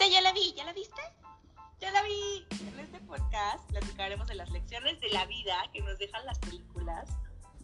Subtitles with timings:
[0.00, 1.02] Esa ya la vi, ¿ya la viste?
[1.78, 2.46] Ya la vi.
[2.52, 7.06] En este podcast platicaremos de las lecciones de la vida que nos dejan las películas,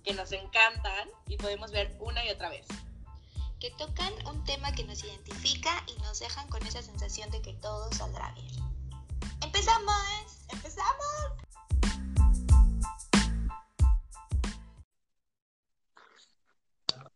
[0.05, 2.67] que nos encantan y podemos ver una y otra vez.
[3.59, 7.55] Que tocan un tema que nos identifica y nos dejan con esa sensación de que
[7.55, 8.53] todo saldrá bien.
[9.41, 10.45] ¡Empezamos!
[10.51, 11.33] ¡Empezamos!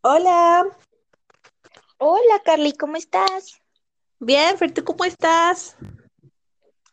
[0.00, 0.64] Hola,
[1.98, 3.60] Hola Carly, ¿cómo estás?
[4.20, 5.76] Bien, Fer, ¿tú cómo estás?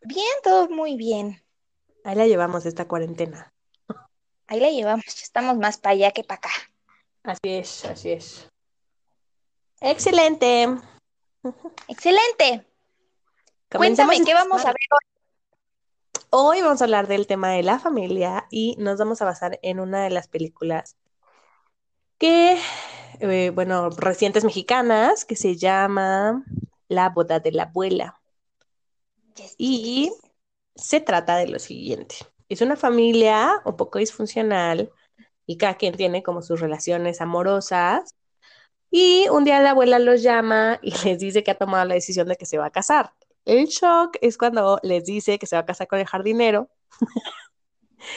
[0.01, 1.43] Bien, todo muy bien.
[2.03, 3.53] Ahí la llevamos esta cuarentena.
[4.47, 6.49] Ahí la llevamos, estamos más para allá que para acá.
[7.23, 8.49] Así es, así es.
[9.81, 10.67] Excelente.
[11.87, 12.65] Excelente.
[13.69, 15.07] Comencemos Cuéntame, ¿qué vamos a ver hoy?
[16.29, 19.79] Hoy vamos a hablar del tema de la familia y nos vamos a basar en
[19.79, 20.95] una de las películas
[22.17, 22.57] que,
[23.19, 26.43] eh, bueno, recientes mexicanas, que se llama
[26.89, 28.21] La boda de la abuela.
[29.35, 30.21] Yes, Y yes.
[30.75, 32.15] se trata de lo siguiente.
[32.49, 34.91] Es una familia un poco disfuncional
[35.45, 38.11] y cada quien tiene como sus relaciones amorosas.
[38.91, 42.27] Y un día la abuela los llama y les dice que ha tomado la decisión
[42.27, 43.13] de que se va a casar.
[43.45, 46.69] El shock es cuando les dice que se va a casar con el jardinero,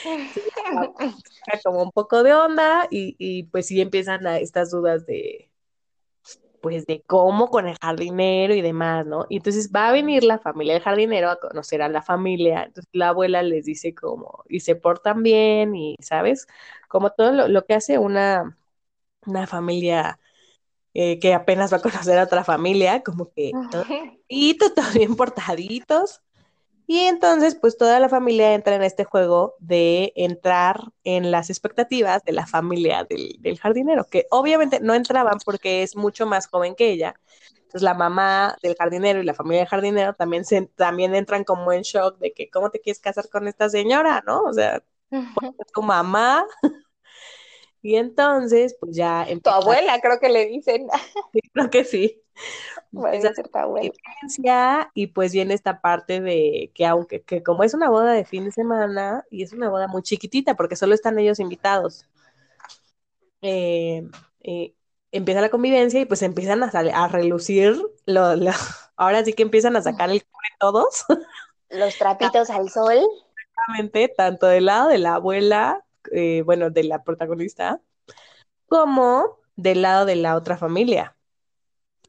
[1.64, 5.49] como un poco de onda y, y pues sí empiezan a- estas dudas de,
[6.60, 9.26] pues de cómo con el jardinero y demás, ¿no?
[9.28, 12.90] Y entonces va a venir la familia del jardinero a conocer a la familia, entonces
[12.92, 16.46] la abuela les dice como, y se portan bien y, ¿sabes?
[16.88, 18.56] Como todo lo, lo que hace una,
[19.26, 20.18] una familia
[20.94, 23.86] eh, que apenas va a conocer a otra familia, como que todo
[24.28, 26.22] y todos bien portaditos.
[26.92, 32.24] Y entonces, pues toda la familia entra en este juego de entrar en las expectativas
[32.24, 36.74] de la familia del, del jardinero, que obviamente no entraban porque es mucho más joven
[36.74, 37.14] que ella.
[37.54, 41.72] Entonces la mamá del jardinero y la familia del jardinero también, se, también entran como
[41.72, 44.24] en shock de que, ¿cómo te quieres casar con esta señora?
[44.26, 44.40] ¿No?
[44.42, 44.82] O sea,
[45.72, 46.44] tu mamá.
[47.82, 50.88] Y entonces, pues ya Tu abuela, creo que le dicen.
[51.52, 52.22] creo que sí,
[52.92, 53.92] Puede ser tu abuela.
[54.94, 58.44] y pues viene esta parte de que aunque que como es una boda de fin
[58.44, 62.06] de semana y es una boda muy chiquitita porque solo están ellos invitados,
[63.42, 64.08] eh,
[64.42, 64.74] eh,
[65.12, 67.76] empieza la convivencia y pues empiezan a, a relucir,
[68.06, 68.52] lo, lo-
[68.96, 71.04] ahora sí que empiezan a sacar el cobre todos,
[71.68, 73.00] Los trapitos al sol.
[73.66, 77.80] realmente, tanto del lado de la abuela, eh, bueno, de la protagonista,
[78.68, 81.16] como del lado de la otra familia.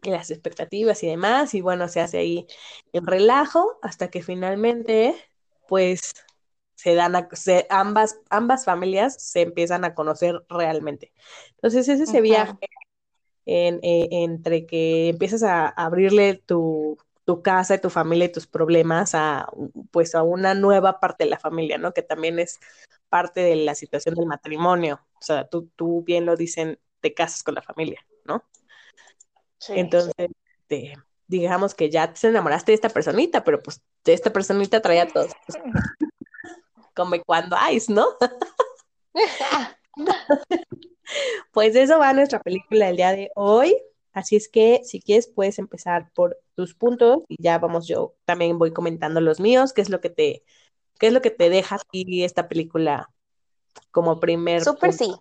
[0.03, 2.47] y las expectativas y demás, y bueno, se hace ahí
[2.93, 5.15] el relajo hasta que finalmente,
[5.67, 6.13] pues,
[6.75, 11.13] se dan a, se- ambas, ambas familias se empiezan a conocer realmente.
[11.55, 12.53] Entonces es ese viaje
[13.45, 18.47] en- eh, entre que empiezas a abrirle tu, tu casa y tu familia y tus
[18.47, 19.47] problemas a,
[19.91, 21.93] pues, a una nueva parte de la familia, ¿no?
[21.93, 22.59] Que también es
[23.09, 25.01] parte de la situación del matrimonio.
[25.13, 28.43] O sea, tú, tú bien lo dicen, te casas con la familia, ¿no?
[29.57, 29.73] Sí.
[29.75, 30.93] Entonces, este,
[31.27, 35.31] digamos que ya te enamoraste de esta personita, pero pues de esta personita traía pues,
[36.95, 38.05] como y cuando hay, ¿no?
[41.51, 43.75] Pues eso va nuestra película del día de hoy.
[44.13, 48.59] Así es que si quieres puedes empezar por tus puntos y ya vamos, yo también
[48.59, 50.43] voy comentando los míos, qué es lo que te,
[50.99, 53.09] qué es lo que te deja aquí esta película
[53.89, 55.11] como primer Súper sí.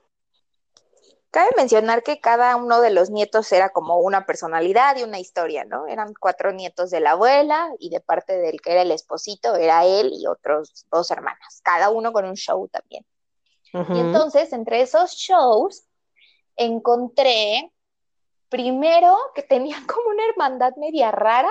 [1.30, 5.64] Cabe mencionar que cada uno de los nietos era como una personalidad y una historia,
[5.64, 5.86] ¿no?
[5.86, 9.86] Eran cuatro nietos de la abuela y de parte del que era el esposito era
[9.86, 13.06] él y otros dos hermanas, cada uno con un show también.
[13.72, 15.84] Y entonces, entre esos shows,
[16.56, 17.72] encontré
[18.50, 21.50] primero que tenían como una hermandad media rara,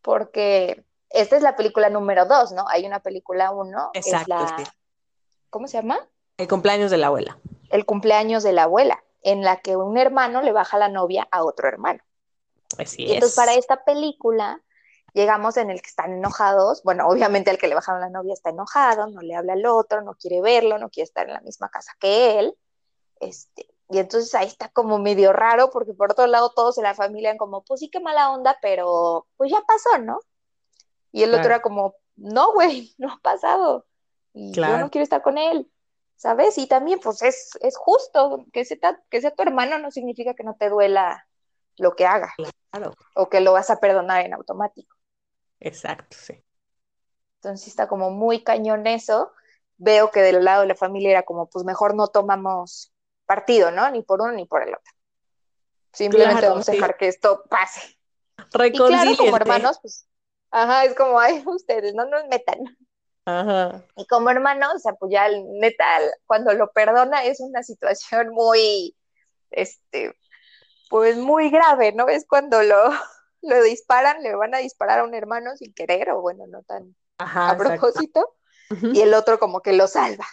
[0.00, 2.66] porque esta es la película número dos, ¿no?
[2.68, 4.64] Hay una película uno, que es Exacto, la, sí.
[5.50, 6.08] ¿cómo se llama?
[6.38, 7.38] El cumpleaños de la abuela.
[7.70, 11.44] El cumpleaños de la abuela, en la que un hermano le baja la novia a
[11.44, 12.00] otro hermano.
[12.78, 13.36] Así Y entonces es.
[13.36, 14.62] para esta película
[15.14, 16.82] llegamos en el que están enojados.
[16.84, 20.02] Bueno, obviamente el que le bajaron la novia está enojado, no le habla al otro,
[20.02, 22.54] no quiere verlo, no quiere estar en la misma casa que él.
[23.20, 26.94] Este, y entonces ahí está como medio raro, porque por otro lado todos en la
[26.94, 30.20] familia eran como, pues sí, qué mala onda, pero pues ya pasó, ¿no?
[31.10, 33.86] Y el otro era como, no, güey, no ha pasado.
[34.34, 35.70] Y yo no quiero estar con él,
[36.16, 36.58] ¿sabes?
[36.58, 40.44] Y también, pues es, es justo, que sea, que sea tu hermano no significa que
[40.44, 41.26] no te duela
[41.78, 42.34] lo que haga
[42.70, 44.94] Claro, o que lo vas a perdonar en automático.
[45.60, 46.44] exacto, sí.
[47.36, 49.32] Entonces está como muy cañón eso.
[49.76, 52.92] Veo que del lado de la familia era como, pues mejor no tomamos
[53.28, 53.88] partido, ¿no?
[53.90, 54.92] Ni por uno ni por el otro.
[55.92, 56.78] Simplemente Claro, vamos a sí.
[56.78, 57.98] dejar que esto pase.
[58.72, 60.08] Y claro, como hermanos, pues
[60.50, 62.58] Ajá, es como, ay, ustedes no nos metan.
[63.24, 63.84] Ajá.
[63.96, 65.28] Y como hermano, o sea, pues ya
[65.60, 65.84] neta,
[66.26, 68.96] cuando lo perdona es una situación muy,
[69.50, 70.16] este,
[70.88, 72.08] pues muy grave, ¿no?
[72.08, 72.76] Es cuando lo,
[73.42, 76.96] lo disparan, le van a disparar a un hermano sin querer, o bueno, no tan
[77.18, 77.68] Ajá, a exacto.
[77.68, 78.36] propósito,
[78.70, 78.88] Ujú.
[78.94, 80.26] y el otro como que lo salva,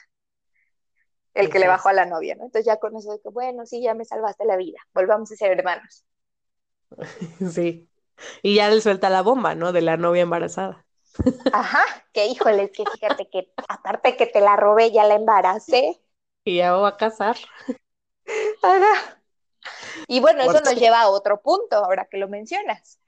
[1.36, 2.46] el que le bajó a la novia, ¿no?
[2.46, 5.36] Entonces ya con eso de que, bueno, sí, ya me salvaste la vida, volvamos a
[5.36, 6.06] ser hermanos.
[7.52, 7.90] Sí.
[8.42, 9.74] Y ya le suelta la bomba, ¿no?
[9.74, 10.86] De la novia embarazada.
[11.52, 11.84] Ajá,
[12.14, 16.02] que híjole, que fíjate que aparte que te la robé, ya la embaracé.
[16.46, 17.36] Y ya va a casar.
[18.62, 19.22] Ajá.
[20.08, 23.00] Y bueno, eso nos lleva a otro punto, ahora que lo mencionas.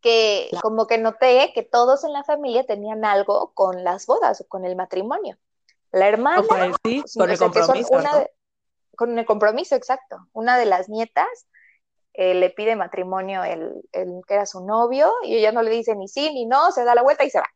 [0.00, 4.48] Que como que noté que todos en la familia tenían algo con las bodas o
[4.48, 5.36] con el matrimonio.
[5.94, 8.18] La hermana, O con el sí, con el compromiso, una ¿no?
[8.18, 8.30] de-
[8.96, 10.18] con el compromiso, exacto.
[10.32, 11.46] Una de las nietas
[12.12, 15.94] eh, le pide matrimonio el, el que era su novio y ella no le dice
[15.94, 17.46] ni sí ni no, se da la vuelta y se va.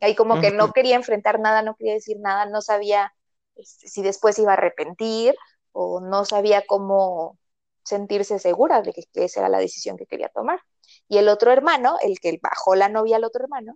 [0.00, 3.12] Ahí como que no quería enfrentar nada, no quería decir nada, no sabía
[3.56, 5.34] este, si después iba a arrepentir
[5.72, 7.38] o no sabía cómo
[7.84, 10.58] sentirse segura de que, que esa era la decisión que quería tomar.
[11.06, 13.74] Y el otro hermano, el que bajó la novia al otro hermano,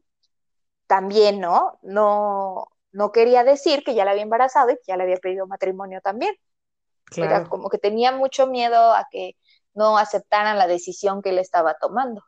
[0.87, 1.79] también, ¿no?
[1.83, 5.47] No, no quería decir que ya la había embarazado y que ya le había pedido
[5.49, 6.35] matrimonio también.
[7.19, 7.49] Era Claro.
[7.49, 9.33] como que tenía mucho miedo a que
[9.75, 12.23] no aceptaran la decisión que él estaba tomando.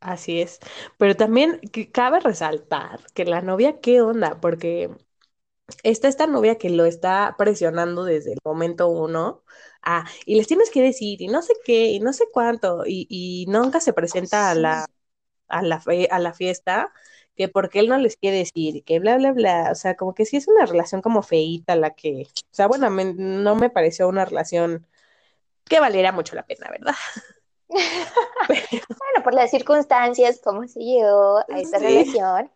[0.00, 0.60] Así es.
[0.98, 1.60] Pero también
[1.92, 4.40] cabe resaltar que la novia, ¿qué onda?
[4.40, 4.90] Porque
[5.84, 9.44] está esta novia que lo está presionando desde el momento uno.
[9.82, 13.06] Ah, y les tienes que decir, y no sé qué, y no sé cuánto, y,
[13.10, 14.86] y nunca se presenta a la,
[15.48, 16.92] a la, fe- a la fiesta,
[17.40, 19.70] que porque él no les quiere decir, que bla, bla, bla.
[19.72, 22.90] O sea, como que sí es una relación como feíta la que, o sea, bueno,
[22.90, 24.86] me- no me pareció una relación
[25.66, 26.94] que valiera mucho la pena, ¿verdad?
[28.48, 31.84] Bueno, por las circunstancias, cómo se llegó a esta Sí.
[31.84, 32.50] relación.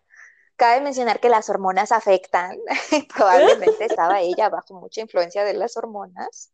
[0.56, 2.58] Cabe mencionar que las hormonas afectan.
[3.16, 6.52] Probablemente estaba ella bajo mucha influencia de las hormonas.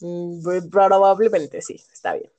[0.00, 2.30] Mm, pues, Probablemente sí, está bien.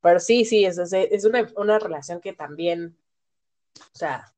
[0.00, 2.96] Pero sí, sí, es, es- es una, una relación que también,
[3.80, 4.34] o sea,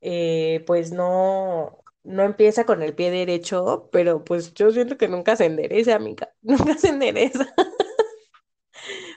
[0.00, 5.36] eh, pues no, no empieza con el pie derecho, pero pues yo siento que nunca
[5.36, 7.54] se endereza, amiga, nunca se endereza.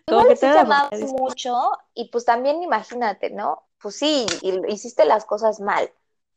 [0.05, 1.53] Como Igual que sí te mucho
[1.93, 3.67] y pues también imagínate, ¿no?
[3.81, 5.91] Pues sí, y- hiciste las cosas mal,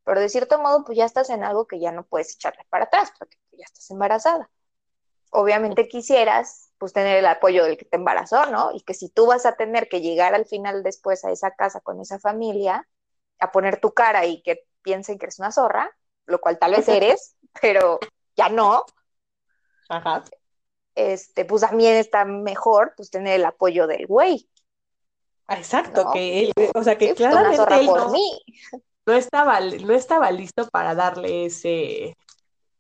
[0.05, 2.85] pero de cierto modo pues ya estás en algo que ya no puedes echarle para
[2.85, 4.51] atrás porque ya estás embarazada.
[5.31, 8.73] Obviamente quisieras pues tener el apoyo del que te embarazó, ¿no?
[8.75, 11.81] Y que si tú vas a tener que llegar al final después a esa casa
[11.83, 12.89] con esa familia
[13.41, 15.91] a poner tu cara y que piensen que eres una zorra,
[16.27, 18.01] lo cual tal vez eres, pero
[18.37, 18.87] ya no,
[19.89, 20.23] Ajá,
[20.95, 24.49] este, pues también está mejor pues tener el apoyo del güey.
[25.47, 26.13] Ah, exacto, No.
[26.13, 28.41] que él, o sea, que Sí, pues, una claramente zorra él por no, mí.
[29.07, 32.17] no estaba, no estaba listo para darle ese,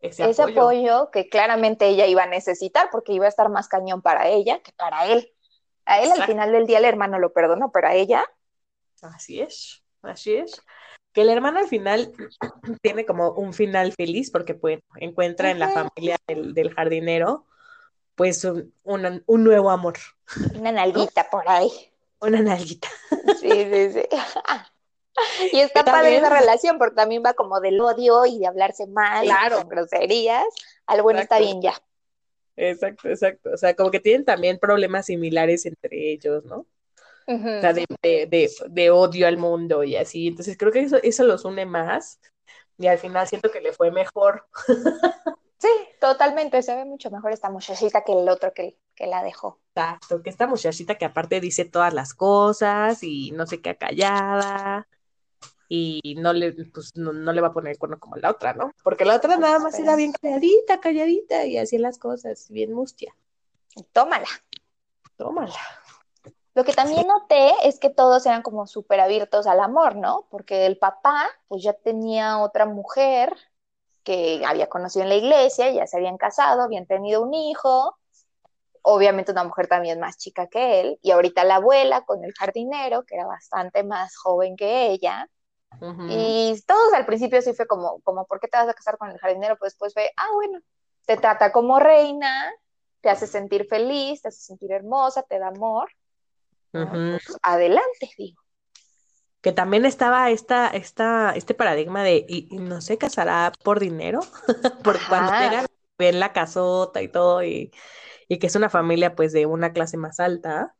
[0.00, 0.61] ese ese apoyo.
[0.62, 4.61] apoyo que claramente ella iba a necesitar porque iba a estar más cañón para ella
[4.62, 5.32] que para él.
[5.87, 8.25] A él al final del día el hermano lo perdonó, pero a ella,
[9.02, 10.61] Así es, así es.
[11.12, 12.12] Que el hermano al final
[12.82, 17.47] tiene como un final feliz porque pues encuentra en la familia del, del jardinero
[18.17, 19.97] pues un, un- un nuevo amor,
[20.52, 21.70] una nalguita por ahí.
[22.20, 22.88] una nalguita.
[23.40, 24.02] Sí, sí, sí.
[25.53, 29.25] Y está padre esa relación porque también va como del odio y de hablarse mal,
[29.25, 29.57] Claro.
[29.57, 30.45] con groserías.
[30.87, 31.75] Al bueno está bien ya.
[32.57, 33.50] Exacto, exacto.
[33.55, 36.67] O sea, como que tienen también problemas similares entre ellos, ¿no?
[37.27, 40.29] O sea, de, de, de, de odio al mundo y así.
[40.29, 42.21] Entonces creo que eso, eso los une más
[42.79, 44.47] y al final siento que le fue mejor.
[45.59, 45.69] Sí,
[46.00, 46.62] totalmente.
[46.62, 49.61] Se ve mucho mejor esta muchachita que el otro que, que la dejó.
[49.75, 54.89] Exacto, que esta muchachita que aparte dice todas las cosas y no se queda callada
[55.73, 58.55] y no le, pues, no, no le va a poner el cuerno como la otra,
[58.55, 58.73] ¿no?
[58.83, 63.15] Porque la otra nada más era bien calladita, calladita y hacía las cosas bien mustia.
[63.93, 64.27] Tómala.
[65.17, 65.55] Tómala.
[66.55, 70.27] Lo que también noté es que todos eran como súper abiertos al amor, ¿no?
[70.29, 73.37] Porque el papá, pues ya tenía otra mujer
[74.03, 77.97] que había conocido en la iglesia, ya se habían casado, habían tenido un hijo,
[78.83, 83.05] obviamente una mujer también más chica que él, y ahorita la abuela con el jardinero,
[83.05, 85.29] que era bastante más joven que ella,
[86.09, 89.11] Y todos al principio sí fue como, como, ¿por qué te vas a casar con
[89.11, 89.57] el jardinero?
[89.57, 90.61] Pues después fue, ah, bueno,
[91.07, 92.53] te trata como reina,
[93.00, 95.89] te hace sentir feliz, te hace sentir hermosa, te da amor.
[96.73, 98.41] Pues, adelante, digo.
[99.41, 104.21] Que también estaba esta, esta, este paradigma de, y, y no se casará por dinero,
[104.85, 105.09] porque Ajá.
[105.09, 105.67] cuando llegan,
[105.99, 107.73] ven la casota y todo, y,
[108.29, 110.75] y que es una familia pues de una clase más alta.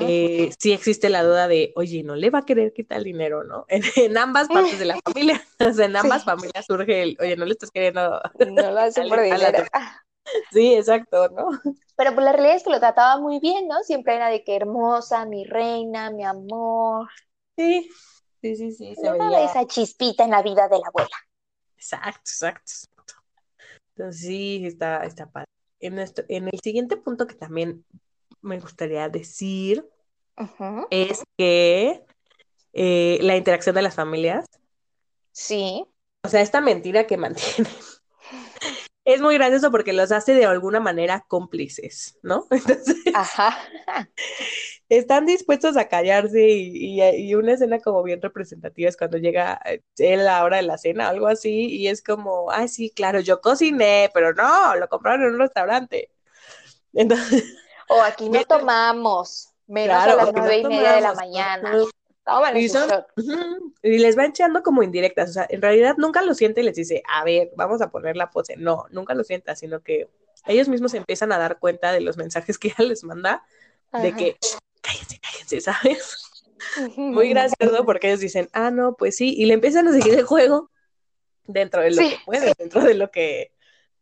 [0.00, 3.44] Eh, sí existe la duda de, oye, ¿no le va a querer quitar el dinero,
[3.44, 3.66] no?
[3.68, 6.26] En, en ambas partes de la familia, o sea, en ambas Sí.
[6.26, 8.20] familias surge el, oye, no le estás queriendo.
[8.52, 9.64] No lo hace por dinero.
[10.52, 11.48] Sí, exacto, ¿no?
[11.96, 13.82] Pero pues la realidad es que lo trataba muy bien, ¿no?
[13.82, 17.08] Siempre era de que hermosa, mi reina, mi amor.
[17.56, 17.90] Sí,
[18.40, 19.44] sí, sí, sí, se veía.
[19.44, 21.16] esa chispita en la vida de la abuela.
[21.76, 22.72] Exacto, exacto.
[22.72, 23.14] exacto.
[23.96, 25.46] Entonces sí, está, está padre.
[25.80, 27.84] En, nuestro- en el siguiente punto que también
[28.42, 29.88] me gustaría decir
[30.90, 32.04] es que
[32.72, 34.46] eh, la interacción de las familias,
[35.32, 35.84] Sí.
[36.24, 37.72] o sea, esta mentira que mantienen,
[39.04, 42.46] es muy gracioso porque los hace de alguna manera cómplices, ¿no?
[42.50, 43.56] Entonces, Ajá.
[44.88, 49.60] están dispuestos a callarse y, y- y una escena como bien representativa es cuando llega
[49.64, 53.40] eh, la hora de la cena, algo así, y es como, ay, sí, claro, yo
[53.40, 56.10] cociné, pero no, lo compraron en un restaurante.
[56.92, 57.44] Entonces,
[57.92, 61.76] O aquí no tomamos, menos claro, a las nueve y media de la mañana.
[62.54, 62.88] Y son-
[63.82, 66.76] y les va echando como indirectas, o sea, en realidad nunca lo siente y les
[66.76, 68.56] dice, a ver, vamos a poner la pose.
[68.56, 70.08] No, nunca lo sienta, sino que
[70.46, 73.42] ellos mismos empiezan a dar cuenta de los mensajes que ella les manda,
[73.92, 74.36] de que
[74.80, 76.30] cállense, cállense, ¿sabes?
[76.96, 80.24] Muy gracioso porque ellos dicen, ah, no, pues sí, y le empiezan a seguir el
[80.24, 80.70] juego
[81.46, 82.10] dentro de lo Sí.
[82.10, 83.50] que pueden, dentro de lo que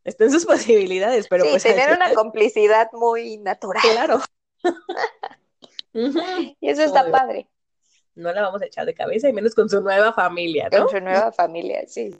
[0.08, 3.82] está en sus posibilidades, pero sí, pues tener una complicidad muy natural.
[3.82, 4.20] claro.
[6.60, 7.48] Y eso está padre.
[8.14, 10.80] No la vamos a echar de cabeza y menos con su nueva familia, ¿no?
[10.86, 12.16] Con su nueva familia, sí.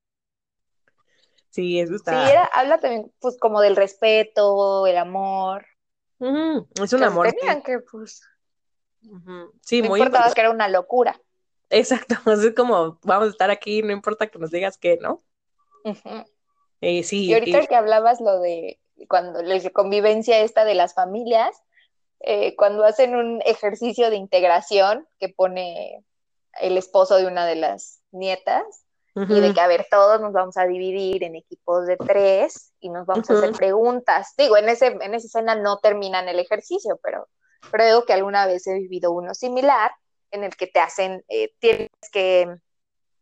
[1.50, 2.30] Sí, eso Sí, está.
[2.30, 5.66] era, habla también, pues, como del respeto, el amor.
[6.20, 7.32] Es un que amor.
[7.32, 8.22] tenían que, pues,
[9.02, 9.52] Ujú.
[9.62, 10.34] Sí, no muy importaba importante.
[10.34, 11.20] que era una locura.
[11.70, 12.14] Exacto.
[12.26, 15.22] Es como, vamos a estar aquí, no importa que nos digas qué, ¿no?
[15.84, 16.24] Ujú.
[16.80, 20.94] Eh, sí, Y ahorita y- que hablabas lo de cuando la convivencia esta de las
[20.94, 21.56] familias,
[22.20, 26.04] eh, cuando hacen un ejercicio de integración que pone
[26.60, 28.84] el esposo de una de las nietas,
[29.26, 32.88] y de que, a ver, todos nos vamos a dividir en equipos de tres y
[32.88, 34.32] nos vamos a hacer preguntas.
[34.38, 37.26] Digo, en, ese, en esa escena no terminan el ejercicio, pero
[37.72, 39.90] creo que alguna vez he vivido uno similar
[40.30, 42.48] en el que te hacen, eh, tienes que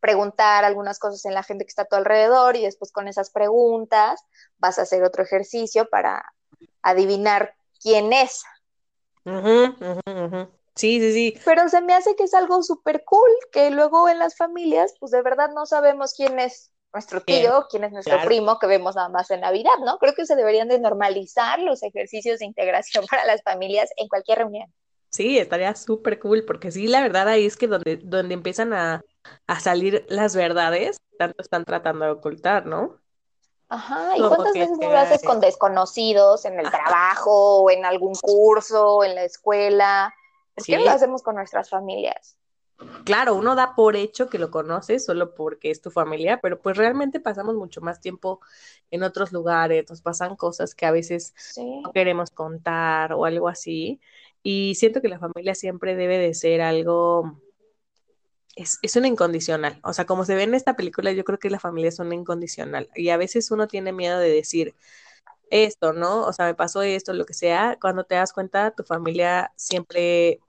[0.00, 3.31] preguntar algunas cosas en la gente que está a tu alrededor y después con esas
[3.31, 4.21] preguntas
[4.59, 6.25] vas a hacer otro ejercicio para
[6.83, 8.45] adivinar quién es.
[10.76, 11.41] Sí, sí, sí.
[11.45, 15.11] Pero se me hace que es algo súper cool, que luego en las familias, pues
[15.11, 18.29] de verdad no sabemos quién es nuestro tío, quién es nuestro claro.
[18.29, 19.99] primo, que vemos nada más en Navidad, ¿no?
[19.99, 24.38] Creo que se deberían de normalizar los ejercicios de integración para las familias en cualquier
[24.38, 24.73] reunión.
[25.17, 29.03] Sí, estaría súper cool, porque sí, la verdad ahí es que donde, donde empiezan a,
[29.47, 32.99] a salir las verdades, tanto están tratando de ocultar, ¿no?
[33.71, 36.85] Ajá, ¿y Como cuántas veces no lo haces con desconocidos en el Ajá.
[36.85, 40.15] trabajo o en algún curso, en la escuela?
[40.55, 40.85] ¿Por qué Sí.
[40.85, 42.37] lo hacemos con nuestras familias?
[43.07, 46.77] Claro, uno da por hecho que lo conoces solo porque es tu familia, pero pues
[46.77, 48.41] realmente pasamos mucho más tiempo
[48.91, 51.81] en otros lugares, nos pasan cosas que a veces Sí.
[51.83, 54.01] no queremos contar o algo así.
[54.47, 57.41] Y siento que la familia siempre debe de ser algo,
[58.57, 59.79] es, es una incondicional.
[59.83, 62.15] O sea, como se ve en esta película, yo creo que la familia es una
[62.15, 62.88] incondicional.
[62.95, 64.75] Y a veces uno tiene miedo de decir
[65.50, 66.25] esto, ¿no?
[66.26, 67.79] O sea, me pasó esto, lo que sea.
[67.81, 70.41] Cuando te das cuenta, tu familia siempre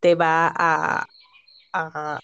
[0.00, 1.06] te va a,
[1.74, 2.20] a-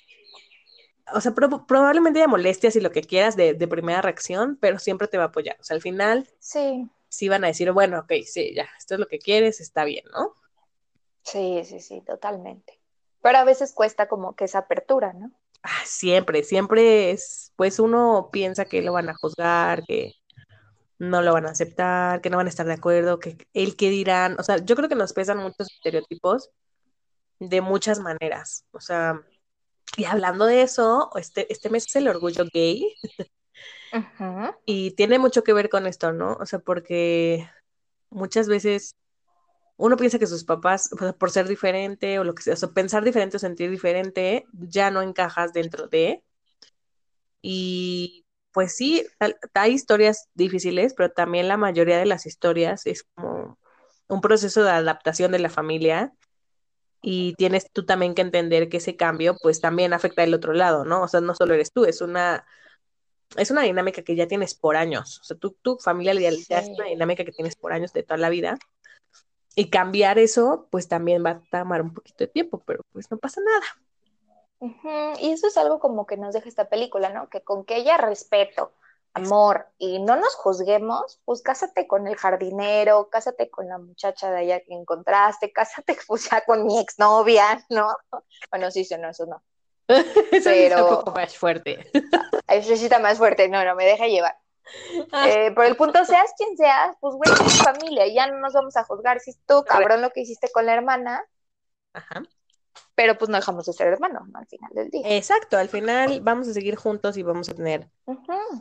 [1.14, 4.78] o sea, prob- probablemente haya molestias y lo que quieras de, de primera reacción, pero
[4.78, 5.56] siempre te va a apoyar.
[5.60, 9.00] O sea, al final Sí, sí van a decir, bueno, ok, sí, ya, esto es
[9.00, 10.34] lo que quieres, está bien, ¿no?
[11.24, 12.78] Sí, sí, sí, totalmente.
[13.22, 15.32] Pero a veces cuesta como que esa apertura, ¿no?
[15.62, 20.12] Ah, siempre, siempre es, pues uno piensa que lo van a juzgar, que
[20.98, 23.90] no lo van a aceptar, que no van a estar de acuerdo, que el que
[23.90, 26.50] dirán, o sea, yo creo que nos pesan muchos estereotipos
[27.38, 29.20] de muchas maneras, o sea,
[29.96, 32.94] y hablando de eso, este, este mes es el orgullo gay
[33.92, 34.54] Ujú.
[34.66, 36.34] y tiene mucho que ver con esto, ¿no?
[36.40, 37.48] O sea, porque
[38.10, 38.96] muchas veces
[39.76, 43.04] uno piensa que sus papás, por ser diferente o lo que sea, o sea, pensar
[43.04, 46.22] diferente o sentir diferente, ya no encajas dentro de.
[47.42, 49.04] Y pues sí,
[49.54, 53.58] hay historias difíciles, pero también la mayoría de las historias es como
[54.08, 56.12] un proceso de adaptación de la familia
[57.02, 60.84] y tienes tú también que entender que ese cambio pues también afecta al otro lado,
[60.84, 61.02] ¿no?
[61.02, 62.46] O sea, no solo eres tú, es una,
[63.36, 65.20] es una dinámica que ya tienes por años.
[65.20, 66.72] O sea, tú, tu familia ya, ya es Sí.
[66.78, 68.58] una dinámica que tienes por años de toda la vida.
[69.56, 73.18] Y cambiar eso, pues también va a tomar un poquito de tiempo, pero pues no
[73.18, 75.14] pasa nada.
[75.20, 77.28] Y eso es algo como que nos deja esta película, ¿no?
[77.28, 78.72] Que con que haya respeto
[79.14, 84.38] amor, y no nos juzguemos, pues cásate con el jardinero, cásate con la muchacha de
[84.38, 87.96] allá que encontraste, cásate pues ya con mi exnovia, ¿no?
[88.50, 89.42] Bueno, sí, sí, no, eso no.
[89.88, 91.90] Eso Pero- un poco más fuerte.
[92.48, 94.36] Eso sí está más fuerte, no, no, me deja llevar.
[95.12, 95.28] Ah.
[95.28, 98.52] Eh, por el punto, seas quien seas, pues güey, es familia, y ya no nos
[98.54, 101.24] vamos a juzgar si estuvo cabrón lo que hiciste con la hermana,
[101.92, 102.22] Ajá.
[102.94, 104.38] pero pues no dejamos de ser hermanos, ¿no?
[104.38, 105.02] Al final del día.
[105.04, 107.88] Exacto, al final vamos a seguir juntos y vamos a tener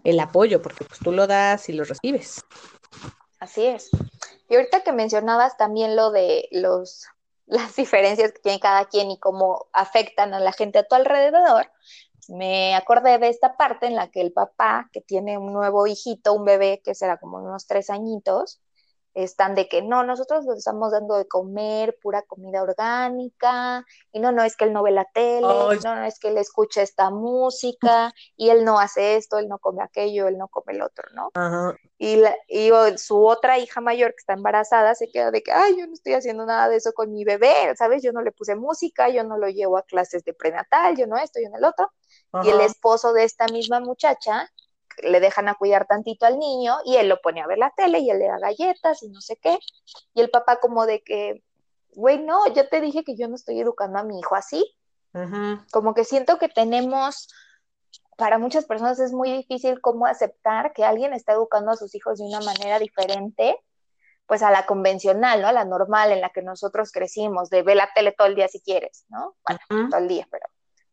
[0.04, 2.44] el apoyo, porque pues tú lo das y lo recibes.
[3.40, 3.90] Así es.
[4.50, 7.08] Y ahorita que mencionabas también lo de los
[7.46, 11.70] las diferencias que tiene cada quien y cómo afectan a la gente a tu alrededor,
[12.30, 16.34] me acordé de esta parte en la que el papá, que tiene un nuevo hijito,
[16.34, 18.62] un bebé que será como unos tres añitos,
[19.14, 24.32] están de que no, nosotros le estamos dando de comer pura comida orgánica, y no,
[24.32, 25.80] no es que él no ve la tele, Ay.
[25.84, 29.60] no, no es que él escucha esta música, y él no hace esto, él no
[29.60, 31.30] come aquello, él no come el otro, ¿no?
[31.34, 31.76] Ajá.
[31.98, 35.78] Y, la- y su otra hija mayor que está embarazada se queda de que, ay,
[35.78, 38.04] yo no estoy haciendo nada de eso con mi bebé, ¿sabes?
[38.04, 41.18] Yo no le puse música, yo no lo llevo a clases de prenatal, yo no
[41.18, 41.92] esto, yo no el otro.
[42.44, 44.50] Y el esposo de esta misma muchacha
[45.02, 48.00] le dejan a cuidar tantito al niño y él lo pone a ver la tele
[48.00, 49.58] y él le da galletas y no sé qué.
[50.14, 51.44] Y el papá como de que,
[51.92, 54.64] güey, no, yo te dije que yo no estoy educando a mi hijo así.
[55.72, 57.28] Como que siento que tenemos,
[58.18, 62.18] para muchas personas es muy difícil cómo aceptar que alguien está educando a sus hijos
[62.18, 63.58] de una manera diferente,
[64.26, 65.48] pues a la convencional, ¿no?
[65.48, 68.48] A la normal en la que nosotros crecimos, de ver la tele todo el día
[68.48, 69.36] si quieres, ¿no?
[69.46, 70.46] Bueno, todo el día, pero...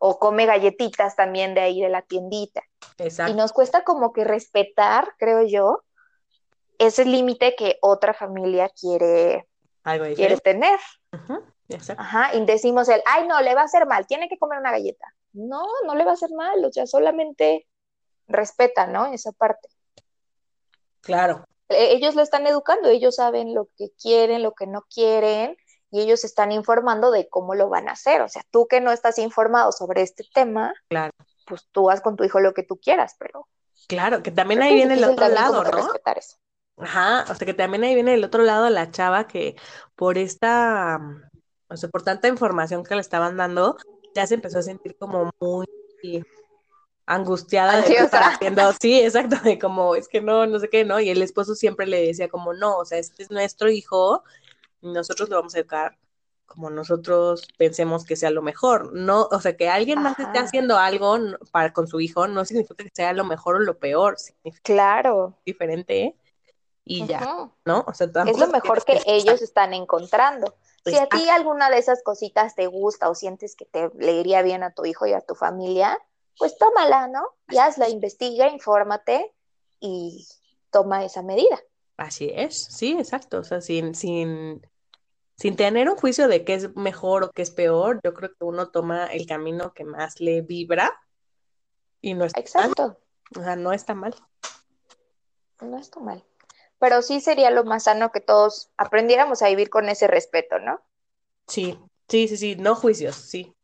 [0.03, 2.63] O come galletitas también de ahí de la tiendita.
[2.99, 3.35] Y Exacto.
[3.35, 5.83] nos cuesta como que respetar, creo yo,
[6.79, 9.47] ese límite que otra familia quiere,
[9.85, 10.81] Algo quiere tener.
[11.69, 12.03] Exacto.
[12.03, 14.73] Ajá, y decimos el, ay, no, le va a hacer mal, tiene que comer una
[14.73, 15.07] galleta.
[15.35, 17.69] No, no le va a hacer mal, o sea, solamente
[18.27, 19.13] respeta, ¿no?
[19.13, 19.69] Esa parte.
[21.03, 21.45] Claro.
[21.69, 25.57] E- Ellos lo están educando, ellos saben lo que quieren, lo que no quieren,
[25.91, 28.21] y ellos están informando de cómo lo van a hacer.
[28.23, 31.13] O sea, tú que no estás informado sobre este tema, Claro.
[31.47, 33.47] pues tú haz con tu hijo lo que tú quieras, pero
[33.89, 35.71] Claro, que también ahí viene el otro lado, ¿no?
[35.71, 36.37] respetar eso.
[36.77, 39.57] Ajá, o sea que también ahí viene el otro lado la chava que
[39.97, 40.99] por esta,
[41.69, 43.77] o sea, por tanta información que le estaban dando,
[44.15, 45.67] ya se empezó a sentir como muy
[47.07, 48.73] angustiada de haciendo.
[48.81, 51.01] Sí, exacto, de como, es que no, no sé qué, ¿no?
[51.01, 54.23] Y el esposo siempre le decía como, no, o sea, este es nuestro hijo
[54.83, 55.99] nosotros lo vamos a educar
[56.47, 58.93] como nosotros pensemos que sea lo mejor.
[58.93, 61.17] No, o sea, que alguien más esté haciendo algo
[61.53, 65.39] para con su hijo no significa que sea lo mejor o lo peor, significa Claro.
[65.47, 66.17] diferente
[66.85, 67.21] y ya.
[67.65, 67.85] ¿no?
[67.87, 70.57] O sea, Es lo mejor que ellos están encontrando.
[70.85, 74.43] Si a ti alguna de esas cositas te gusta o sientes que te le iría
[74.43, 75.99] bien a tu hijo y a tu familia,
[76.37, 77.29] pues tómala, ¿no?
[77.49, 79.33] Y hazla, investiga, infórmate
[79.79, 80.27] y
[80.71, 81.61] toma esa medida.
[81.97, 83.39] Así es, sí, exacto.
[83.39, 84.67] O sea, sin, sin,
[85.41, 88.45] sin tener un juicio de qué es mejor o qué es peor, yo creo que
[88.45, 91.01] uno toma el camino que más le vibra
[92.03, 92.45] y no está mal.
[92.45, 93.01] Exacto,
[93.39, 94.15] O sea, no está mal.
[95.63, 96.23] no está mal.
[96.79, 100.83] Pero sí sería lo más sano que todos aprendiéramos a vivir con ese respeto, ¿no?
[101.49, 103.55] Sí, sí, sí, sí, no juicios, sí.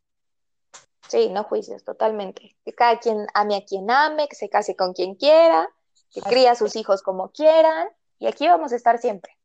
[1.07, 2.55] Sí, no juicios, totalmente.
[2.65, 5.69] Que cada quien ame a quien ame, que se case con quien quiera,
[6.11, 7.87] que críe a sus hijos como quieran,
[8.17, 9.36] y aquí vamos a estar siempre.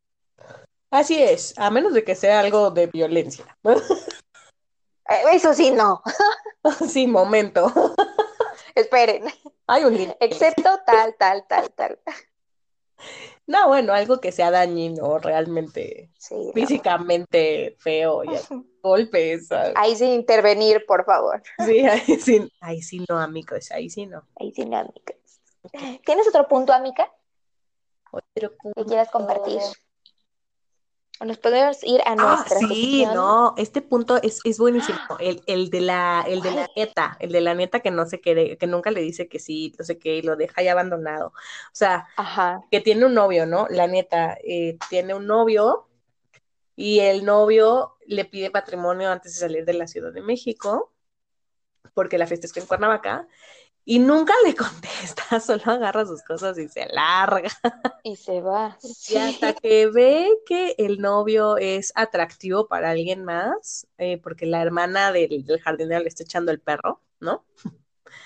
[0.92, 3.46] Así es, a menos de que sea algo de violencia.
[3.64, 6.02] Eh, Eso sí, no.
[6.86, 7.72] Sí, momento.
[8.74, 9.24] Esperen.
[9.66, 10.16] Hay un límite.
[10.20, 11.98] Excepto tal, tal, tal, tal.
[13.46, 16.52] No, bueno, algo que sea dañino realmente, Sí, no.
[16.52, 18.28] físicamente feo, y
[18.82, 19.48] golpes.
[19.48, 19.72] ¿sabes?
[19.76, 21.42] Ahí sin intervenir, por favor.
[21.66, 24.28] Sí, ahí sí, ahí sí no, amigos, ahí sí no.
[24.38, 25.16] Ahí sin amigas.
[26.04, 27.10] ¿Tienes otro punto, amiga,
[28.10, 29.60] Otro que quieras compartir?
[31.22, 33.14] O nos podemos ir a Ah, nuestra sí, sección.
[33.14, 34.98] no, este punto es, es buenísimo.
[35.20, 38.20] El, el de la, el de la nieta, el de la nieta que no se
[38.20, 41.28] quiere, que nunca le dice que sí, no sé qué, y lo deja ahí abandonado.
[41.28, 41.32] O
[41.72, 42.60] sea, Ajá.
[42.70, 43.66] que tiene un novio, ¿no?
[43.70, 45.88] La nieta eh, tiene un novio
[46.76, 50.92] y el novio le pide matrimonio antes de salir de la Ciudad de México,
[51.94, 53.26] porque la fiesta es en Cuernavaca,
[53.84, 57.50] y nunca le contesta, solo agarra sus cosas y se larga.
[58.04, 58.78] Y se va.
[59.08, 64.62] Y hasta que ve que el novio es atractivo para alguien más, eh, porque la
[64.62, 67.44] hermana del, del jardinero le está echando el perro, ¿no?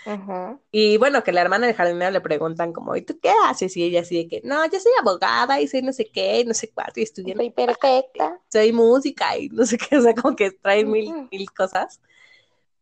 [0.06, 0.60] Ujú.
[0.70, 3.76] Y bueno, que la hermana del jardinero le preguntan como, ¿y tú qué haces?
[3.76, 6.44] Y ella así de que, no, yo soy abogada y soy no sé qué, y
[6.44, 8.40] no sé cuánto, y estudié, Soy perfecta.
[8.52, 12.00] soy música y no sé qué, o sea, como que traen mil, mil cosas.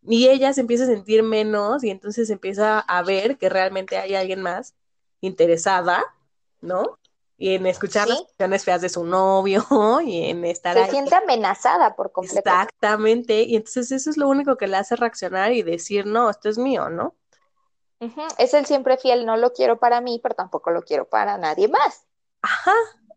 [0.07, 4.15] Y ella se empieza a sentir menos y entonces empieza a ver que realmente hay
[4.15, 4.75] alguien más
[5.21, 6.05] interesada,
[6.61, 6.99] ¿no?
[7.39, 9.65] Y en escuchar las canciones feas de su novio
[10.05, 10.91] y en estar Se ahí.
[10.91, 12.51] siente amenazada por completo.
[12.51, 16.49] Exactamente, y entonces eso es lo único que le hace reaccionar y decir, no, esto
[16.49, 17.15] es mío, ¿no?
[18.39, 21.67] Es el siempre fiel, no lo quiero para mí, pero tampoco lo quiero para nadie
[21.67, 22.07] más.
[22.43, 22.73] Ajá.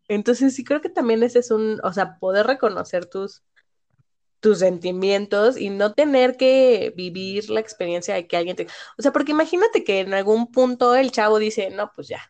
[0.08, 3.44] Entonces sí creo que también ese es un, o sea, poder reconocer tus,
[4.40, 8.68] tus sentimientos y no tener que vivir la experiencia de que alguien te...
[8.98, 12.22] O sea, porque imagínate que en algún punto el chavo dice, no, pues ya,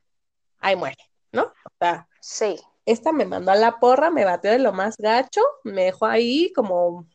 [0.60, 0.98] ahí muere,
[1.34, 1.43] ¿no?
[1.46, 5.41] O sea, Sí, esta me mandó a la porra, me bateó de lo más gacho,
[5.63, 7.08] me dejó ahí como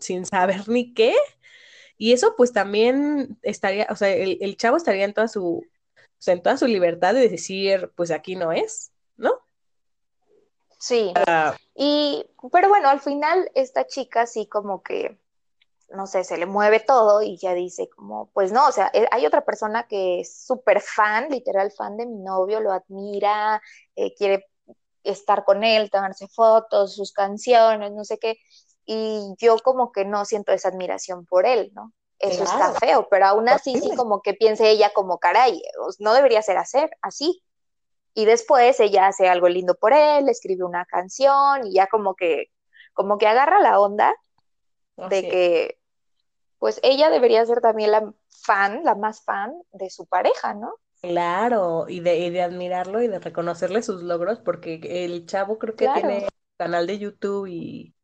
[0.00, 1.14] sin saber ni qué.
[1.98, 5.64] Y eso pues también estaría, o sea, el, el chavo estaría en toda su, o
[6.18, 8.93] sea, en toda su libertad de decir, pues aquí no es.
[10.84, 11.12] Sí.
[11.26, 15.18] Ah, Y, pero bueno, al final esta chica sí como que,
[15.88, 19.06] no sé, se le mueve todo y ya dice como, pues no, o sea, eh,
[19.10, 23.60] hay otra persona que es súper fan, literal fan de mi novio, lo admira,
[23.96, 24.46] eh, quiere
[25.02, 28.36] estar con él, tomarse fotos, sus canciones, no sé qué,
[28.86, 31.92] y yo como que no siento esa admiración por él, ¿no?
[32.18, 32.72] Eso Claro.
[32.72, 35.60] está feo, pero aún así sí como que piense ella como, caray,
[35.98, 37.42] no debería ser hacer así.
[38.14, 42.46] Y después ella hace algo lindo por él, escribe una canción y ya como que,
[42.92, 44.14] como que agarra la onda
[44.96, 45.78] de que,
[46.58, 48.12] pues ella debería ser también la
[48.44, 50.76] fan, la más fan de su pareja, ¿no?
[51.00, 55.74] Claro, y de, y de admirarlo y de reconocerle sus logros, porque el chavo creo
[55.74, 56.00] que Claro.
[56.00, 57.94] tiene canal de YouTube y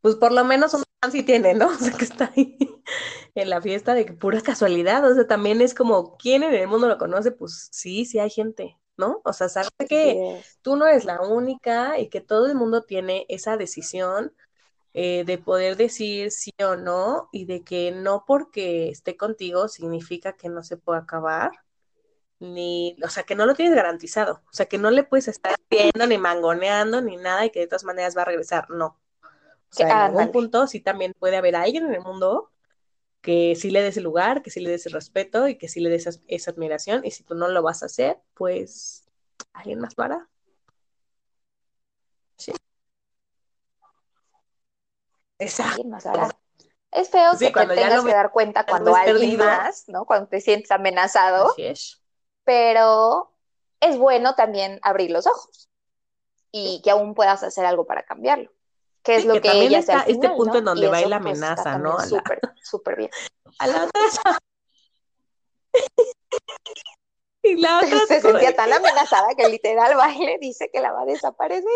[0.00, 1.66] pues por lo menos un fan sí tiene, ¿no?
[1.70, 2.56] O sea, que está ahí
[3.34, 6.68] en la fiesta de que pura casualidad, o sea, también es como, ¿quién en el
[6.68, 7.32] mundo lo conoce?
[7.32, 9.20] Pues sí, sí hay gente, ¿no?
[9.24, 10.20] O sea, sabe que
[10.62, 14.32] tú no eres la única y que todo el mundo tiene esa decisión
[14.94, 20.34] eh, de poder decir sí o no y de que no porque esté contigo significa
[20.36, 21.52] que no se puede acabar,
[22.38, 25.56] ni, o sea, que no lo tienes garantizado, o sea, que no le puedes estar
[25.70, 28.98] viendo ni mangoneando ni nada y que de todas maneras va a regresar, no.
[29.70, 30.32] O sea, en algún Ándale.
[30.32, 32.50] punto sí también puede haber alguien en el mundo
[33.26, 35.80] que sí le des el lugar, que sí le des el respeto y que sí
[35.80, 39.04] le des esa, esa admiración y si tú no lo vas a hacer, pues
[39.52, 40.28] alguien más lo hará.
[42.38, 42.52] Sí.
[45.40, 45.82] Exacto.
[45.88, 46.06] Más.
[46.92, 49.44] Es feo Sí, que te tengas que dar cuenta cuando alguien perdido.
[49.44, 50.04] más, ¿no?
[50.06, 52.00] Cuando te sientes amenazado, Así es.
[52.44, 53.32] pero
[53.80, 55.68] es bueno también abrir los ojos
[56.52, 58.52] y que aún puedas hacer algo para cambiarlo.
[59.06, 60.58] Que es Sí, lo que que también ella hace está al este punto ¿no?
[60.58, 62.00] en donde Y va y la pues, amenaza, ¿no?
[62.00, 63.10] Súper, súper bien.
[63.60, 64.02] A la otra.
[67.42, 70.90] Y la otra Se sentía tan amenazada que literal va y le dice que la
[70.90, 71.70] va a desaparecer.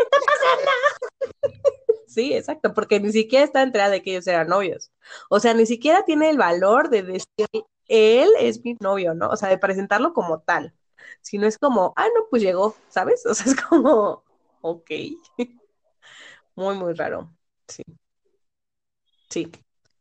[2.08, 4.90] Sí, exacto, porque ni siquiera está enterada de que ellos eran novios.
[5.28, 7.46] O sea, ni siquiera tiene el valor de decir,
[7.86, 9.28] él es mi novio, ¿no?
[9.28, 10.74] O sea, de presentarlo como tal.
[11.20, 13.24] Si no es como, ah, no, pues llegó, ¿sabes?
[13.26, 14.24] O sea, es como,
[14.62, 14.90] ok.
[16.61, 17.33] Muy, muy raro.
[17.66, 17.83] Sí.
[19.31, 19.51] Sí.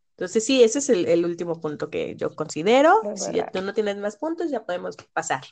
[0.10, 3.02] Entonces, sí, ese es el, el último punto que yo considero.
[3.02, 5.44] Muy, si ya tú no tienes más puntos, ya podemos pasar.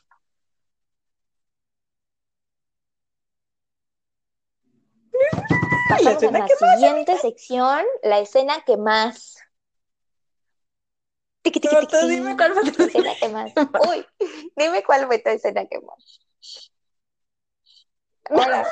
[5.88, 9.38] Pasamos a escena la que siguiente sección, la escena que más.
[11.46, 11.70] No, tiqui.
[12.10, 13.54] dime cuál fue tu La escena que más.
[13.88, 14.06] Uy,
[14.58, 16.20] dime cuál fue tu escena que más.
[18.30, 18.68] Ahora,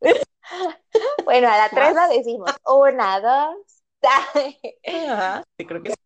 [1.24, 2.50] Bueno, a la tres la decimos.
[2.66, 3.56] Una, dos.
[5.10, 5.96] ajá, sí, creo que sí.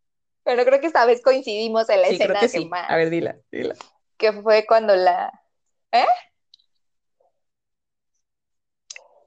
[0.44, 2.90] Pero creo que esta vez coincidimos en la Sí, creo escena que más.
[2.90, 3.74] A ver, dila, dila.
[4.16, 5.32] que fue cuando la.
[5.92, 6.06] ¿Eh?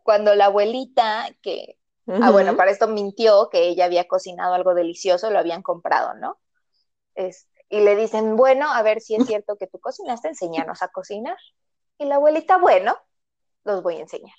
[0.03, 1.77] Cuando la abuelita, que.
[2.07, 6.39] Ah, bueno, para esto mintió que ella había cocinado algo delicioso, lo habían comprado, ¿no?
[7.15, 10.89] Este, y le dicen, bueno, a ver si es cierto que tú cocinaste, enséñanos a
[10.89, 11.37] cocinar.
[11.97, 12.95] Y la abuelita, bueno,
[13.63, 14.35] los voy a enseñar.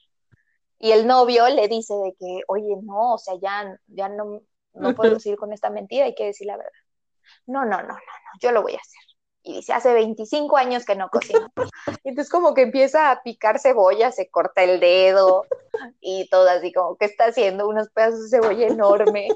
[0.79, 4.43] Y el novio le dice de que, oye, no, o sea, ya, ya no,
[4.75, 6.73] no podemos ir con esta mentira, hay que decir la verdad.
[7.47, 9.01] No, no, no, no, no, yo lo voy a hacer.
[9.43, 11.53] Y dice, hace 25 años que no cocino.
[12.03, 15.45] Y entonces como que empieza a picar cebolla, se corta el dedo
[16.01, 19.29] y todo así como que está haciendo unos pedazos de cebolla enorme.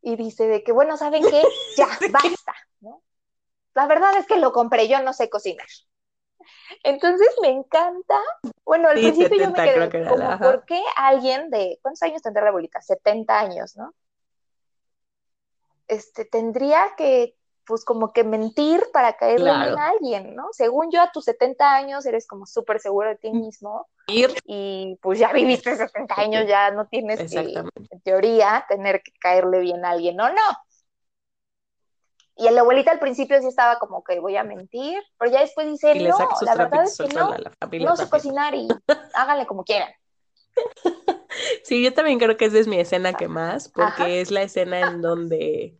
[0.00, 1.42] Y dice de que, bueno, ¿saben qué?
[1.76, 3.02] Ya, basta, ¿no?
[3.74, 5.66] La verdad es que lo compré, yo no sé cocinar.
[6.82, 8.20] Entonces me encanta.
[8.64, 10.38] Bueno, al Sí, principio yo 70 me quedé que como, la-.
[10.38, 12.80] ¿por qué alguien de, ¿cuántos años tendrá la abuelita?
[12.80, 13.92] 70 años, ¿no?
[15.88, 19.70] Este, tendría que, pues como que mentir para caerle Claro.
[19.70, 20.48] bien a alguien, ¿no?
[20.52, 24.98] Según yo, a tus 70 años eres como súper seguro de ti mismo Ir, y
[25.02, 27.54] pues ya viviste 70 años, ya no tienes que,
[27.90, 30.42] en teoría, tener que caerle bien a alguien, ¿o no?
[32.36, 35.66] Y la abuelita al principio sí estaba como que voy a mentir, pero ya después
[35.66, 38.68] dice, no, la verdad es que no, la no sé cocinar y
[39.14, 39.92] háganle como quieran.
[41.64, 44.08] Sí, yo también creo que esa es mi escena que más, porque Ajá.
[44.08, 45.78] es la escena en donde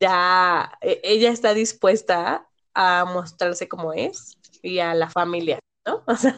[0.00, 6.04] ya e- ella está dispuesta a mostrarse como es y a la familia, ¿no?
[6.06, 6.36] O sea,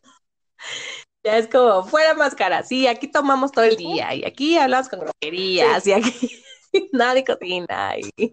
[1.24, 5.00] ya es como, fuera máscara, sí, aquí tomamos todo el día y aquí hablamos con
[5.00, 6.42] groserías y aquí
[6.92, 8.32] nadie cocina y,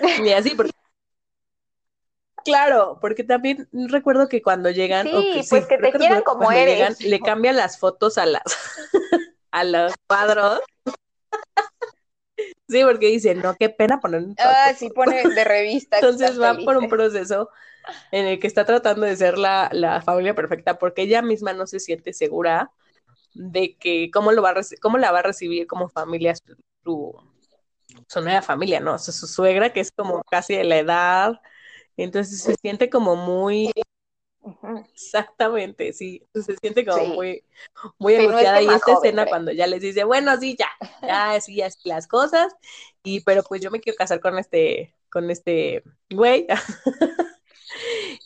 [0.24, 0.72] y así, porque
[2.44, 6.76] Claro, porque también recuerdo que cuando llegan, Sí, pues que te quieran que como eres.
[6.76, 8.42] llegan, le cambian las fotos a las
[9.50, 10.60] a los cuadros.
[12.68, 15.96] Sí, porque dicen, no, qué pena poner un Ah, sí pone de revista.
[15.98, 17.48] Entonces va por un proceso
[18.12, 21.66] en el que está tratando de ser la, la familia perfecta, porque ella misma no
[21.66, 22.70] se siente segura
[23.34, 26.34] de que cómo lo va a cómo la va a recibir como familia
[26.84, 27.16] su,
[27.94, 28.94] su, su nueva familia, ¿no?
[28.94, 31.40] O sea, su suegra, que es como casi de la edad,
[31.96, 33.72] entonces se siente como muy.
[34.92, 37.14] Exactamente, sí, se siente como Sí.
[37.16, 37.44] muy,
[37.98, 39.28] muy es angustiada que y esta joven, escena creo.
[39.28, 40.68] cuando ya les dice, bueno, sí, ya,
[41.06, 42.54] ya, sí, ya, sí, las cosas,
[43.02, 46.46] y pero pues yo me quiero casar con este, con este güey,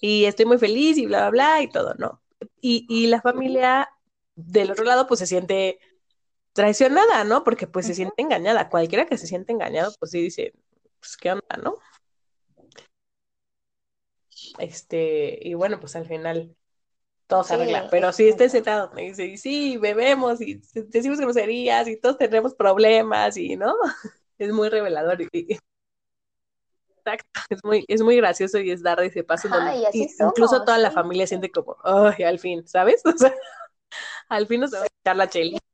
[0.01, 2.23] y estoy muy feliz y bla, bla, bla, y todo, ¿no?
[2.61, 3.91] Y, y la familia
[4.35, 5.79] del otro lado pues se siente
[6.59, 7.45] traicionada, ¿no?
[7.45, 10.55] Porque pues se siente engañada, cualquiera que se siente engañado pues sí dice,
[11.01, 11.77] pues qué onda, ¿no?
[14.59, 16.55] Este, y bueno, pues al final
[17.29, 17.89] todo se Sí, arregla.
[17.91, 18.45] Pero sí, cierto.
[18.45, 23.75] escena donde dice, y sí, bebemos y decimos groserías y todos tenemos problemas y, ¿no?
[24.39, 25.59] Es muy revelador y, y-
[26.99, 30.05] exacto, es muy, es muy gracioso y es dar ese paso en Ajá, donde y
[30.05, 33.03] i- incluso toda la familia siente como, ay, al fin, ¿sabes?
[33.15, 33.35] O sea,
[34.29, 35.68] al fin nos vamos a echar la chelita.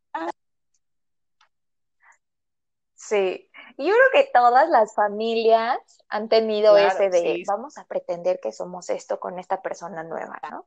[3.09, 3.51] Sí.
[3.77, 7.45] Y yo creo que todas las familias han tenido Claro, ese de sí.
[7.47, 10.67] vamos a pretender que somos esto con esta persona nueva, ¿no?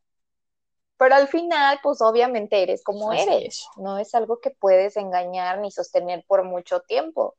[0.98, 3.46] Pero al final, pues obviamente eres como Así eres.
[3.48, 3.68] es.
[3.78, 7.36] No es algo que puedes engañar ni sostener por mucho tiempo.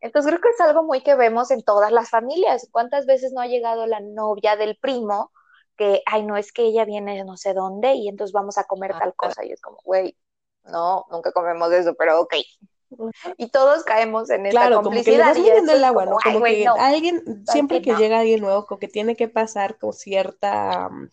[0.00, 2.68] Entonces creo que es algo muy que vemos en todas las familias.
[2.72, 5.30] ¿Cuántas veces no ha llegado la novia del primo
[5.76, 8.64] que, ay, no es que ella viene de no sé dónde y entonces vamos a
[8.64, 9.44] comer tal cosa?
[9.44, 10.16] Y es como, güey,
[10.64, 12.34] no, nunca comemos eso, pero ok.
[13.38, 15.24] Y todos caemos en esta Claro, como que le complicidad.
[15.24, 16.22] vas y midiendo eso el es agua, como, ¿no?
[16.24, 16.74] ay, Como güey, que no.
[16.76, 17.96] alguien, ¿sabes siempre que No.
[17.96, 21.08] llega alguien nuevo, como que tiene que pasar con cierta, mm,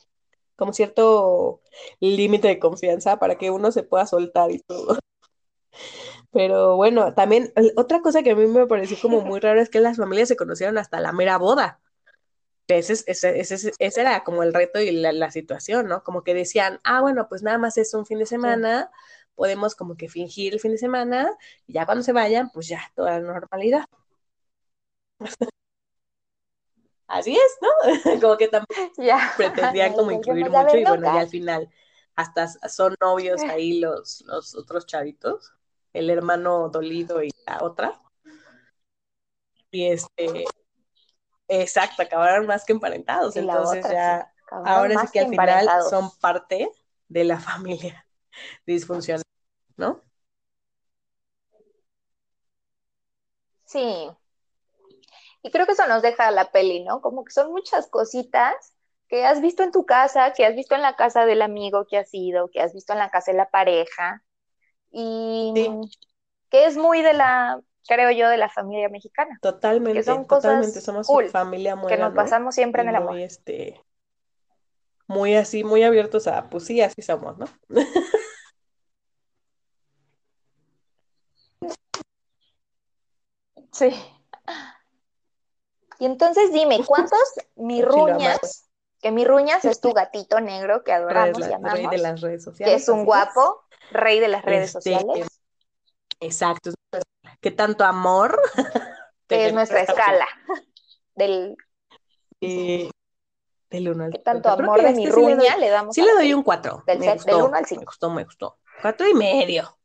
[0.57, 1.61] como cierto
[2.01, 4.97] límite de confianza para que uno se pueda soltar y todo.
[6.31, 9.79] Pero bueno, también otra cosa que a mí me pareció como muy raro es que
[9.79, 11.79] las familias se conocieron hasta la mera boda.
[12.67, 16.03] Ese, es- ese, ese, ese era como el reto y la, la situación, ¿no?
[16.03, 18.91] Como que decían, ah, bueno, pues nada más es un fin de semana,
[19.37, 21.31] podemos como que fingir el fin de semana
[21.67, 23.85] y ya cuando se vayan, pues ya, toda la normalidad.
[27.07, 27.69] Así es, ¿no?
[28.21, 29.31] Como que tampoco Ya.
[29.37, 31.69] pretendían como incluir mucho y bueno, ya al final
[32.15, 35.53] hasta son novios ahí los, los otros chavitos,
[35.93, 38.01] el hermano dolido y la otra.
[39.71, 40.45] Y este,
[41.47, 45.69] exacto, acabaron más que emparentados, Y entonces otra, ya, ahora sí que que al final
[45.89, 46.69] son parte
[47.07, 48.07] de la familia
[48.65, 49.23] disfuncional,
[49.77, 50.03] ¿no?
[53.65, 54.09] Sí.
[55.43, 57.01] Y creo que eso nos deja la peli, ¿no?
[57.01, 58.53] Como que son muchas cositas
[59.07, 61.97] que has visto en tu casa, que has visto en la casa del amigo que
[61.97, 64.23] has ido, que has visto en la casa de la pareja,
[64.91, 65.69] y Sí.
[66.49, 70.73] que es muy de la, creo yo, de la familia mexicana, que Totalmente, son totalmente,
[70.73, 73.11] cosas somos cool, familia que nos pasamos siempre y en el amor.
[73.13, 73.81] muy, este,
[75.07, 77.45] muy así, muy abiertos a, pues sí, así somos, ¿no?
[83.77, 83.93] Sí.
[85.99, 87.19] Y entonces dime, ¿cuántos
[87.55, 88.69] mirruñas,
[89.01, 92.41] que mirruñas es tu gatito negro que adoramos y la- rey amamos, de las redes
[92.41, 92.81] que sociales.
[92.83, 95.27] es un guapo, rey de las redes Este, sociales,
[96.19, 96.71] Exacto.
[97.41, 98.41] ¿Qué tanto amor?
[99.27, 100.27] que es nuestra escala
[101.15, 101.55] del
[102.41, 102.89] Eh,
[103.69, 104.55] del 1 al que tanto 50.
[104.55, 106.33] Creo amor que de este mi sí le doy, ruña le damos sí le doy
[106.33, 106.83] un 4.
[106.87, 107.83] Del me set- gustó, del uno al me cinco.
[107.85, 108.59] gustó, me gustó.
[108.81, 109.76] Cuatro y medio.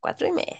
[0.00, 0.56] Cuatro y medio.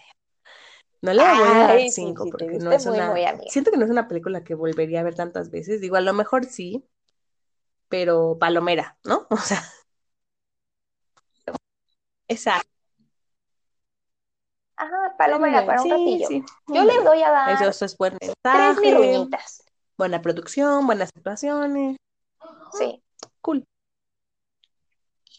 [1.02, 3.10] No le voy a dar sí, cinco sí, porque no es muy, una.
[3.10, 3.24] muy.
[3.48, 5.80] Siento que no es una película que volvería a ver tantas veces.
[5.80, 6.84] Digo, a lo mejor sí,
[7.88, 9.26] pero palomera, ¿no?
[9.30, 9.62] O sea,
[12.28, 12.68] exacto.
[14.76, 16.26] Ajá, palomera para un ratillo.
[16.26, 16.42] sí.
[16.68, 19.62] Yo le doy a dar Eso, es buen tres mirruñitas.
[19.98, 21.96] buena producción, buenas situaciones.
[22.72, 23.02] Sí.
[23.42, 23.64] Cool.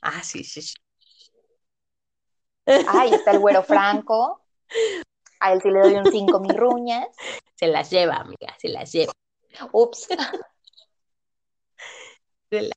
[0.03, 0.75] Ah, sí, sí, sí.
[2.88, 4.41] Ay, está el güero Franco.
[5.39, 7.07] A él sí le doy un 5 mirruñas.
[7.55, 9.13] Se las lleva, amiga, se las lleva.
[9.71, 10.07] Ups.
[12.49, 12.71] La-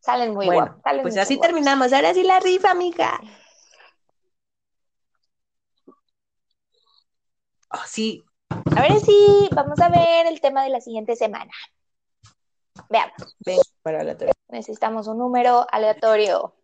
[0.00, 0.82] Salen muy Bueno, guapos.
[0.82, 1.48] salen pues muy así guapos.
[1.48, 1.92] terminamos.
[1.92, 3.20] Ahora sí la rifa, amiga.
[7.72, 8.24] Oh, sí.
[8.76, 11.52] Ahora sí, vamos a ver el tema de la siguiente semana.
[12.88, 13.36] Veamos.
[13.40, 14.32] Ven, para otra.
[14.48, 16.54] Necesitamos un número aleatorio.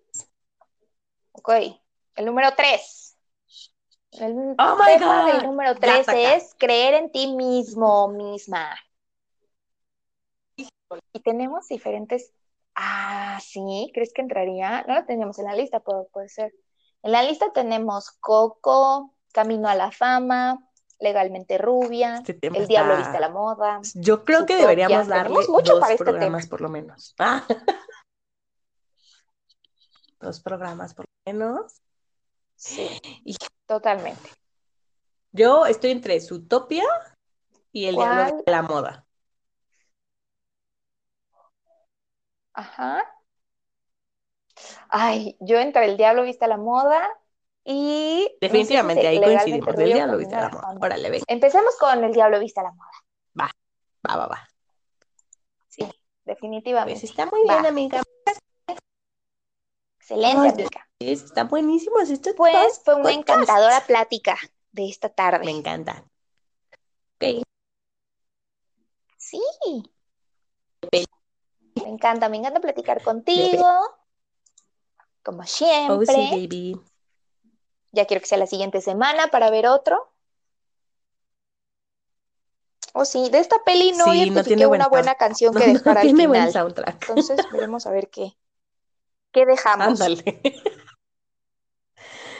[1.32, 1.50] Ok.
[2.16, 3.16] El número 3.
[4.12, 5.32] El Oh my tema God.
[5.32, 6.34] del número Ya 3 está acá.
[6.34, 8.74] es creer en ti mismo, misma.
[10.56, 12.32] Y tenemos diferentes.
[12.74, 14.82] Ah, sí, ¿crees que entraría?
[14.88, 16.54] No lo teníamos en la lista, pero puede ser.
[17.02, 20.58] En la lista tenemos Coco, Camino a la Fama,
[20.98, 23.80] Legalmente Rubia, Este tema El Diablo Viste a la Moda.
[23.94, 27.14] Yo creo que deberíamos darle mucho dos para este programas por lo menos.
[27.18, 27.44] Ah.
[30.18, 31.82] Dos programas por lo menos.
[32.56, 32.88] Sí,
[33.24, 34.30] Y- totalmente.
[35.32, 36.84] Yo estoy entre Zootopia
[37.72, 38.16] y el ¿Cuál?
[38.16, 39.06] diablo de la moda.
[42.54, 43.04] Ajá.
[44.88, 47.06] Ay, yo entre El Diablo Viste a la Moda
[47.64, 48.22] y...
[48.22, 49.78] no sé si Definitivamente ahí coincidimos.
[49.78, 50.74] El diablo viste la moda.
[50.80, 51.22] Órale.
[51.26, 52.90] Empecemos con El Diablo Viste a la Moda.
[53.38, 54.48] Va, va, va.
[55.68, 55.86] Sí,
[56.24, 57.00] definitivamente.
[57.00, 57.68] Pues está muy bien, Va.
[57.68, 58.02] amiga.
[59.98, 60.85] Excelente, Ay, amiga.
[60.98, 64.36] Es- Están buenísimos estos Pues fue una encantadora plática
[64.72, 65.50] de esta Me tarde.
[65.50, 66.10] encantan.
[67.16, 67.42] Ok.
[69.18, 69.40] Sí.
[71.82, 73.66] Me encanta, me encanta platicar contigo.
[75.22, 76.06] Como Oh, siempre.
[76.06, 76.80] sí, baby.
[77.92, 80.12] Ya quiero que sea la siguiente semana para ver otro.
[82.94, 85.66] Oh, sí, de esta peli no Sí, no tiene una buena sound- canción No, que
[85.66, 86.52] no dejar al tiene buen final.
[86.52, 87.02] soundtrack.
[87.10, 88.36] Entonces, veremos a ver qué,
[89.32, 89.86] qué dejamos.
[90.00, 90.24] Ándale.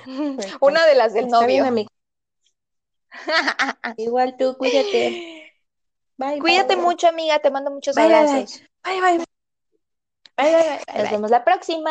[0.60, 1.64] Una de las del novio.
[3.98, 5.50] Igual tú, cuídate.
[6.18, 6.82] Bye, Cuídate bye.
[6.84, 7.38] mucho, amiga.
[7.40, 8.44] Te mando muchos Bye, bye, bye.
[8.44, 8.62] abrazos.
[8.84, 9.24] Bye, bye.
[10.36, 11.10] Bye, bye, bye, bye, Nos bye.
[11.10, 11.90] vemos la próxima.